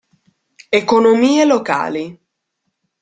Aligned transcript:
Economie 0.79 1.43
locali. 1.45 2.05